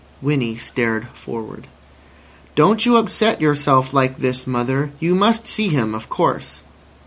[0.19, 1.67] Winnie stared forward.
[2.55, 4.89] "Don't you upset yourself like this, mother.
[4.99, 6.63] You must see him, of course."